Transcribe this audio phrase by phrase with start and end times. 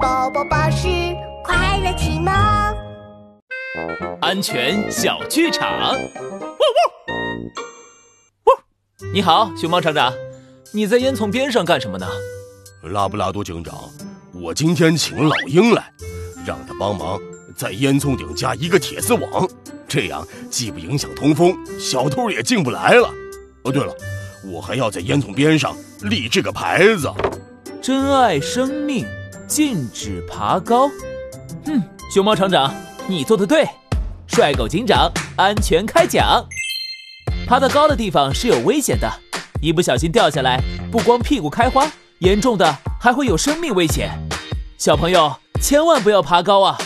[0.00, 0.88] 宝宝巴士
[1.44, 2.32] 快乐启蒙，
[4.22, 5.68] 安全小剧场。
[5.70, 6.08] 汪汪！
[8.44, 9.12] 汪！
[9.12, 10.10] 你好，熊猫厂长，
[10.72, 12.06] 你在烟囱边上干什么呢？
[12.84, 13.90] 拉布拉多警长，
[14.32, 15.92] 我今天请老鹰来，
[16.46, 17.20] 让他帮忙
[17.54, 19.46] 在烟囱顶加一个铁丝网，
[19.86, 23.10] 这样既不影响通风，小偷也进不来了。
[23.64, 23.94] 哦，对了，
[24.46, 27.12] 我还要在烟囱边上立这个牌子：
[27.82, 29.06] 珍爱生命，
[29.50, 30.88] 禁止爬高。
[31.64, 32.72] 嗯，熊猫厂长，
[33.08, 33.68] 你做的对。
[34.28, 36.46] 帅狗警长，安全开讲。
[37.48, 39.10] 爬到高的地方是有危险的，
[39.60, 41.84] 一不小心掉下来，不光屁股开花，
[42.20, 44.08] 严重的还会有生命危险。
[44.78, 46.78] 小朋友千万不要爬高啊！